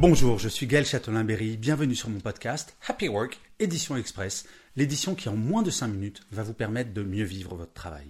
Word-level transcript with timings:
Bonjour, 0.00 0.38
je 0.38 0.48
suis 0.48 0.68
Gaël 0.68 0.86
Châtelain-Berry, 0.86 1.56
bienvenue 1.56 1.96
sur 1.96 2.08
mon 2.08 2.20
podcast 2.20 2.76
Happy 2.86 3.08
Work, 3.08 3.40
édition 3.58 3.96
express, 3.96 4.46
l'édition 4.76 5.16
qui 5.16 5.28
en 5.28 5.34
moins 5.34 5.64
de 5.64 5.70
5 5.70 5.88
minutes 5.88 6.20
va 6.30 6.44
vous 6.44 6.52
permettre 6.52 6.92
de 6.92 7.02
mieux 7.02 7.24
vivre 7.24 7.56
votre 7.56 7.72
travail. 7.72 8.06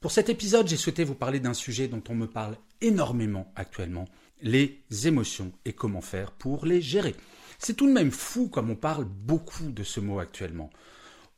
Pour 0.00 0.12
cet 0.12 0.28
épisode, 0.28 0.68
j'ai 0.68 0.76
souhaité 0.76 1.02
vous 1.02 1.16
parler 1.16 1.40
d'un 1.40 1.52
sujet 1.52 1.88
dont 1.88 2.02
on 2.08 2.14
me 2.14 2.28
parle 2.28 2.56
énormément 2.80 3.52
actuellement, 3.56 4.04
les 4.40 4.78
émotions 5.04 5.50
et 5.64 5.72
comment 5.72 6.00
faire 6.00 6.30
pour 6.30 6.64
les 6.64 6.80
gérer. 6.80 7.16
C'est 7.58 7.74
tout 7.74 7.88
de 7.88 7.92
même 7.92 8.12
fou 8.12 8.46
comme 8.46 8.70
on 8.70 8.76
parle 8.76 9.04
beaucoup 9.04 9.72
de 9.72 9.82
ce 9.82 9.98
mot 9.98 10.20
actuellement. 10.20 10.70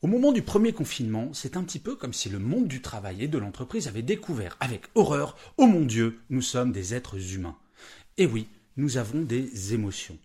Au 0.02 0.06
moment 0.06 0.32
du 0.32 0.42
premier 0.42 0.74
confinement, 0.74 1.32
c'est 1.32 1.56
un 1.56 1.64
petit 1.64 1.78
peu 1.78 1.96
comme 1.96 2.12
si 2.12 2.28
le 2.28 2.38
monde 2.38 2.68
du 2.68 2.82
travail 2.82 3.24
et 3.24 3.28
de 3.28 3.38
l'entreprise 3.38 3.88
avait 3.88 4.02
découvert 4.02 4.58
avec 4.60 4.82
horreur, 4.94 5.38
oh 5.56 5.66
mon 5.66 5.86
Dieu, 5.86 6.20
nous 6.28 6.42
sommes 6.42 6.72
des 6.72 6.92
êtres 6.92 7.32
humains. 7.32 7.56
Et 8.18 8.26
oui, 8.26 8.48
nous 8.78 8.96
avons 8.96 9.20
des 9.20 9.74
émotions. 9.74 10.16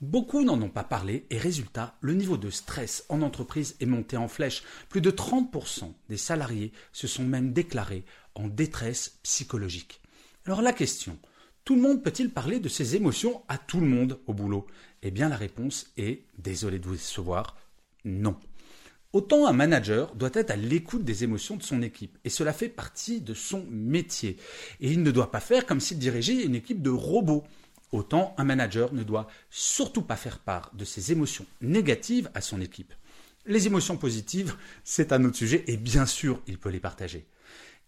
Beaucoup 0.00 0.42
n'en 0.42 0.60
ont 0.62 0.70
pas 0.70 0.82
parlé 0.82 1.26
et 1.28 1.36
résultat, 1.36 1.98
le 2.00 2.14
niveau 2.14 2.38
de 2.38 2.48
stress 2.48 3.04
en 3.10 3.20
entreprise 3.20 3.76
est 3.80 3.86
monté 3.86 4.16
en 4.16 4.26
flèche. 4.26 4.62
Plus 4.88 5.02
de 5.02 5.10
30% 5.10 5.92
des 6.08 6.16
salariés 6.16 6.72
se 6.92 7.06
sont 7.06 7.22
même 7.22 7.52
déclarés 7.52 8.04
en 8.34 8.48
détresse 8.48 9.18
psychologique. 9.22 10.00
Alors 10.46 10.62
la 10.62 10.72
question, 10.72 11.18
tout 11.64 11.76
le 11.76 11.82
monde 11.82 12.02
peut-il 12.02 12.30
parler 12.30 12.58
de 12.58 12.70
ses 12.70 12.96
émotions 12.96 13.42
à 13.48 13.58
tout 13.58 13.80
le 13.80 13.86
monde 13.86 14.18
au 14.26 14.32
boulot? 14.32 14.66
Eh 15.02 15.10
bien 15.10 15.28
la 15.28 15.36
réponse 15.36 15.92
est, 15.98 16.24
désolé 16.38 16.78
de 16.78 16.86
vous 16.86 16.94
décevoir, 16.94 17.58
non. 18.06 18.36
Autant 19.12 19.46
un 19.46 19.52
manager 19.52 20.14
doit 20.14 20.30
être 20.32 20.52
à 20.52 20.56
l'écoute 20.56 21.04
des 21.04 21.24
émotions 21.24 21.56
de 21.56 21.62
son 21.62 21.82
équipe, 21.82 22.16
et 22.24 22.30
cela 22.30 22.54
fait 22.54 22.68
partie 22.68 23.20
de 23.20 23.34
son 23.34 23.66
métier. 23.68 24.38
Et 24.80 24.90
il 24.90 25.02
ne 25.02 25.10
doit 25.10 25.30
pas 25.30 25.40
faire 25.40 25.66
comme 25.66 25.80
s'il 25.80 25.98
dirigeait 25.98 26.44
une 26.44 26.54
équipe 26.54 26.80
de 26.80 26.90
robots. 26.90 27.44
Autant 27.92 28.34
un 28.38 28.44
manager 28.44 28.92
ne 28.92 29.02
doit 29.02 29.28
surtout 29.50 30.02
pas 30.02 30.16
faire 30.16 30.38
part 30.38 30.70
de 30.74 30.84
ses 30.84 31.10
émotions 31.12 31.46
négatives 31.60 32.30
à 32.34 32.40
son 32.40 32.60
équipe. 32.60 32.94
Les 33.46 33.66
émotions 33.66 33.96
positives, 33.96 34.54
c'est 34.84 35.12
un 35.12 35.24
autre 35.24 35.36
sujet, 35.36 35.64
et 35.66 35.76
bien 35.76 36.06
sûr, 36.06 36.40
il 36.46 36.58
peut 36.58 36.68
les 36.68 36.78
partager. 36.78 37.26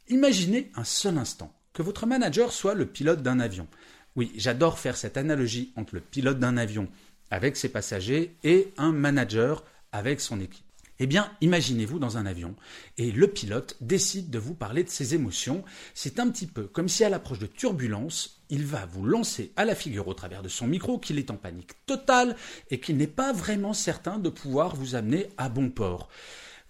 Imaginez 0.08 0.72
un 0.74 0.84
seul 0.84 1.18
instant 1.18 1.54
que 1.72 1.82
votre 1.82 2.06
manager 2.06 2.52
soit 2.52 2.74
le 2.74 2.86
pilote 2.86 3.22
d'un 3.22 3.38
avion. 3.38 3.68
Oui, 4.16 4.32
j'adore 4.36 4.78
faire 4.78 4.96
cette 4.96 5.16
analogie 5.16 5.72
entre 5.76 5.94
le 5.94 6.00
pilote 6.00 6.38
d'un 6.38 6.56
avion 6.56 6.88
avec 7.30 7.56
ses 7.56 7.68
passagers 7.68 8.36
et 8.44 8.72
un 8.76 8.92
manager 8.92 9.64
avec 9.92 10.20
son 10.20 10.40
équipe. 10.40 10.64
Eh 11.04 11.08
bien, 11.08 11.32
imaginez-vous 11.40 11.98
dans 11.98 12.16
un 12.16 12.26
avion 12.26 12.54
et 12.96 13.10
le 13.10 13.26
pilote 13.26 13.76
décide 13.80 14.30
de 14.30 14.38
vous 14.38 14.54
parler 14.54 14.84
de 14.84 14.88
ses 14.88 15.16
émotions. 15.16 15.64
C'est 15.94 16.20
un 16.20 16.30
petit 16.30 16.46
peu 16.46 16.68
comme 16.68 16.88
si 16.88 17.02
à 17.02 17.08
l'approche 17.08 17.40
de 17.40 17.46
turbulences, 17.46 18.40
il 18.50 18.64
va 18.64 18.86
vous 18.86 19.04
lancer 19.04 19.52
à 19.56 19.64
la 19.64 19.74
figure 19.74 20.06
au 20.06 20.14
travers 20.14 20.42
de 20.42 20.48
son 20.48 20.68
micro 20.68 21.00
qu'il 21.00 21.18
est 21.18 21.32
en 21.32 21.36
panique 21.36 21.72
totale 21.86 22.36
et 22.70 22.78
qu'il 22.78 22.98
n'est 22.98 23.08
pas 23.08 23.32
vraiment 23.32 23.72
certain 23.72 24.20
de 24.20 24.28
pouvoir 24.28 24.76
vous 24.76 24.94
amener 24.94 25.26
à 25.38 25.48
bon 25.48 25.70
port. 25.70 26.08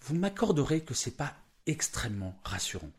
Vous 0.01 0.15
m'accorderez 0.15 0.81
que 0.81 0.95
c'est 0.95 1.19
pas 1.19 1.35
extrêmement 1.67 2.41
rassurant. 2.43 2.91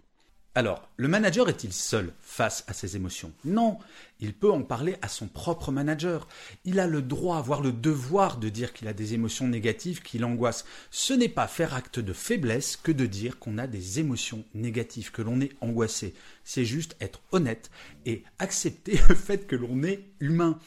Alors, 0.56 0.88
le 0.98 1.08
manager 1.08 1.50
est-il 1.50 1.74
seul 1.74 2.14
face 2.22 2.64
à 2.68 2.74
ses 2.74 2.96
émotions? 2.96 3.32
Non, 3.44 3.80
il 4.20 4.36
peut 4.36 4.52
en 4.52 4.62
parler 4.62 4.98
à 5.02 5.08
son 5.08 5.26
propre 5.26 5.72
manager. 5.72 6.28
Il 6.64 6.80
a 6.80 6.86
le 6.86 7.02
droit, 7.02 7.42
voire 7.42 7.62
le 7.62 7.72
devoir 7.72 8.38
de 8.38 8.50
dire 8.50 8.72
qu'il 8.72 8.88
a 8.88 8.94
des 8.94 9.16
émotions 9.16 9.48
négatives 9.48 10.04
qui 10.04 10.20
l'angoissent. 10.20 10.66
Ce 10.92 11.12
n'est 11.12 11.28
pas 11.28 11.48
faire 11.48 11.74
acte 11.74 12.00
de 12.00 12.14
faiblesse 12.14 12.78
que 12.78 12.92
de 12.92 13.08
dire 13.08 13.40
qu'on 13.40 13.58
a 13.58 13.66
des 13.66 14.00
émotions 14.00 14.46
négatives, 14.54 15.12
que 15.12 15.24
l'on 15.24 15.42
est 15.42 15.56
angoissé. 15.60 16.14
C'est 16.44 16.66
juste 16.66 16.96
être 17.02 17.22
honnête 17.32 17.72
et 18.06 18.24
accepter 18.38 19.00
le 19.10 19.16
fait 19.16 19.48
que 19.48 19.56
l'on 19.56 19.82
est 19.82 20.06
humain. 20.20 20.60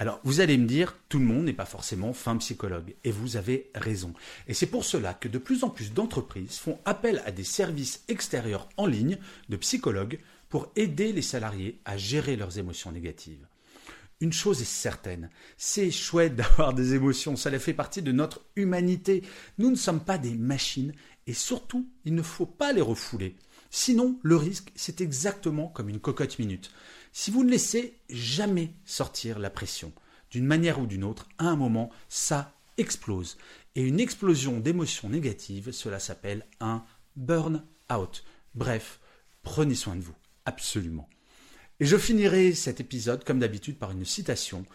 Alors, 0.00 0.18
vous 0.24 0.40
allez 0.40 0.56
me 0.56 0.66
dire, 0.66 0.96
tout 1.10 1.18
le 1.18 1.26
monde 1.26 1.44
n'est 1.44 1.52
pas 1.52 1.66
forcément 1.66 2.14
fin 2.14 2.34
psychologue, 2.38 2.94
et 3.04 3.10
vous 3.10 3.36
avez 3.36 3.70
raison. 3.74 4.14
Et 4.48 4.54
c'est 4.54 4.64
pour 4.64 4.86
cela 4.86 5.12
que 5.12 5.28
de 5.28 5.36
plus 5.36 5.62
en 5.62 5.68
plus 5.68 5.92
d'entreprises 5.92 6.56
font 6.56 6.78
appel 6.86 7.20
à 7.26 7.30
des 7.30 7.44
services 7.44 8.02
extérieurs 8.08 8.66
en 8.78 8.86
ligne 8.86 9.18
de 9.50 9.58
psychologues 9.58 10.18
pour 10.48 10.72
aider 10.74 11.12
les 11.12 11.20
salariés 11.20 11.80
à 11.84 11.98
gérer 11.98 12.36
leurs 12.36 12.56
émotions 12.56 12.92
négatives. 12.92 13.46
Une 14.22 14.32
chose 14.32 14.62
est 14.62 14.64
certaine, 14.64 15.28
c'est 15.58 15.90
chouette 15.90 16.34
d'avoir 16.36 16.72
des 16.72 16.94
émotions, 16.94 17.36
ça 17.36 17.50
fait 17.58 17.74
partie 17.74 18.00
de 18.00 18.10
notre 18.10 18.40
humanité. 18.56 19.22
Nous 19.58 19.70
ne 19.70 19.76
sommes 19.76 20.02
pas 20.02 20.16
des 20.16 20.34
machines, 20.34 20.94
et 21.26 21.34
surtout, 21.34 21.86
il 22.06 22.14
ne 22.14 22.22
faut 22.22 22.46
pas 22.46 22.72
les 22.72 22.80
refouler. 22.80 23.36
Sinon, 23.70 24.18
le 24.22 24.36
risque, 24.36 24.72
c'est 24.74 25.00
exactement 25.00 25.68
comme 25.68 25.88
une 25.88 26.00
cocotte 26.00 26.38
minute. 26.38 26.72
Si 27.12 27.30
vous 27.30 27.44
ne 27.44 27.50
laissez 27.50 27.98
jamais 28.08 28.74
sortir 28.84 29.38
la 29.38 29.50
pression, 29.50 29.92
d'une 30.30 30.46
manière 30.46 30.80
ou 30.80 30.86
d'une 30.86 31.04
autre, 31.04 31.28
à 31.38 31.46
un 31.46 31.56
moment, 31.56 31.90
ça 32.08 32.54
explose. 32.78 33.36
Et 33.76 33.82
une 33.82 34.00
explosion 34.00 34.58
d'émotions 34.58 35.08
négatives, 35.08 35.70
cela 35.70 36.00
s'appelle 36.00 36.46
un 36.60 36.84
burn-out. 37.16 38.24
Bref, 38.54 39.00
prenez 39.42 39.74
soin 39.76 39.94
de 39.94 40.02
vous, 40.02 40.16
absolument. 40.44 41.08
Et 41.78 41.86
je 41.86 41.96
finirai 41.96 42.52
cet 42.52 42.80
épisode, 42.80 43.24
comme 43.24 43.38
d'habitude, 43.38 43.78
par 43.78 43.92
une 43.92 44.04
citation. 44.04 44.66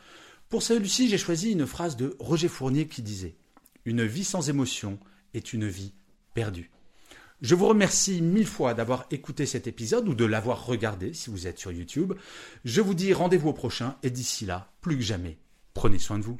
Pour 0.50 0.64
celui-ci, 0.64 1.10
j'ai 1.10 1.18
choisi 1.18 1.52
une 1.52 1.68
phrase 1.68 1.98
de 1.98 2.16
Roger 2.20 2.48
Fournier 2.48 2.88
qui 2.88 3.02
disait 3.02 3.36
Une 3.84 4.06
vie 4.06 4.24
sans 4.24 4.50
émotion 4.50 5.00
est 5.34 5.54
une 5.54 5.68
vie 5.68 5.94
perdue. 6.34 6.72
Je 7.46 7.54
vous 7.54 7.68
remercie 7.68 8.24
mille 8.24 8.48
fois 8.48 8.74
d'avoir 8.74 9.06
écouté 9.12 9.46
cet 9.46 9.68
épisode 9.68 10.10
ou 10.10 10.16
de 10.16 10.26
l'avoir 10.26 10.66
regardé 10.66 11.14
si 11.14 11.30
vous 11.30 11.46
êtes 11.46 11.60
sur 11.60 11.72
YouTube. 11.72 12.14
Je 12.64 12.82
vous 12.82 12.96
dis 12.96 13.14
rendez-vous 13.14 13.50
au 13.50 13.54
prochain 13.54 13.98
et 14.02 14.10
d'ici 14.10 14.48
là, 14.48 14.74
plus 14.82 14.96
que 14.96 15.04
jamais, 15.04 15.38
prenez 15.76 16.00
soin 16.00 16.18
de 16.18 16.24
vous. 16.24 16.40